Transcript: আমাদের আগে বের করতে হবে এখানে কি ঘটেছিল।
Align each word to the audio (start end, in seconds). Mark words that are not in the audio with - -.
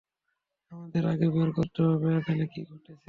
আমাদের 0.71 1.03
আগে 1.05 1.27
বের 1.33 1.49
করতে 1.57 1.81
হবে 1.85 2.07
এখানে 2.19 2.43
কি 2.47 2.61
ঘটেছিল। 2.63 2.99